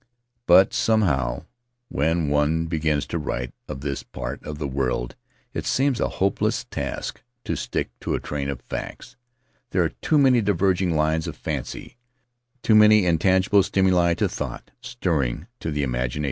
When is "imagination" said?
15.83-16.19